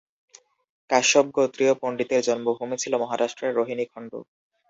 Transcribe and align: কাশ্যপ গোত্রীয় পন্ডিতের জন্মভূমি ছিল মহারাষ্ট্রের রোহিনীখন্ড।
কাশ্যপ 0.89 1.25
গোত্রীয় 1.35 1.73
পন্ডিতের 1.81 2.21
জন্মভূমি 2.27 2.75
ছিল 2.79 2.93
মহারাষ্ট্রের 3.03 3.55
রোহিনীখন্ড। 3.55 4.11